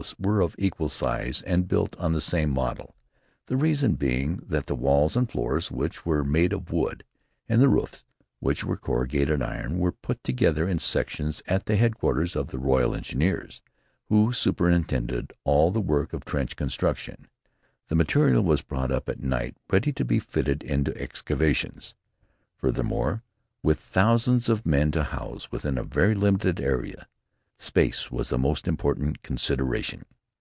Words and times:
s 0.00 0.12
were 0.18 0.40
of 0.40 0.56
equal 0.58 0.88
size 0.88 1.40
and 1.42 1.68
built 1.68 1.96
on 2.00 2.12
the 2.12 2.20
same 2.20 2.50
model, 2.50 2.96
the 3.46 3.56
reason 3.56 3.94
being 3.94 4.38
that 4.44 4.66
the 4.66 4.74
walls 4.74 5.16
and 5.16 5.30
floors, 5.30 5.70
which 5.70 6.04
were 6.04 6.24
made 6.24 6.52
of 6.52 6.72
wood, 6.72 7.04
and 7.48 7.62
the 7.62 7.68
roofs, 7.68 8.04
which 8.40 8.64
were 8.64 8.74
of 8.74 8.80
corrugated 8.82 9.40
iron, 9.40 9.78
were 9.78 9.92
put 9.92 10.22
together 10.24 10.68
in 10.68 10.80
sections 10.80 11.44
at 11.46 11.66
the 11.66 11.76
headquarters 11.76 12.34
of 12.34 12.48
the 12.48 12.58
Royal 12.58 12.92
Engineers, 12.92 13.62
who 14.08 14.32
superintended 14.32 15.32
all 15.44 15.70
the 15.70 15.80
work 15.80 16.12
of 16.12 16.24
trench 16.24 16.56
construction. 16.56 17.28
The 17.88 17.94
material 17.94 18.42
was 18.42 18.62
brought 18.62 18.90
up 18.90 19.08
at 19.08 19.22
night 19.22 19.56
ready 19.70 19.92
to 19.92 20.04
be 20.04 20.18
fitted 20.18 20.64
into 20.64 20.94
excavations. 21.00 21.94
Furthermore, 22.56 23.22
with 23.62 23.78
thousands 23.78 24.48
of 24.48 24.66
men 24.66 24.90
to 24.90 25.04
house 25.04 25.52
within 25.52 25.78
a 25.78 25.84
very 25.84 26.16
limited 26.16 26.60
area, 26.60 27.06
space 27.56 28.10
was 28.10 28.32
a 28.32 28.36
most 28.36 28.66
important 28.66 29.22
consideration. 29.22 30.02